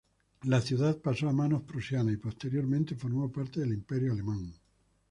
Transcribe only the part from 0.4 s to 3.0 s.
La ciudad pasó a manos prusianas y posteriormente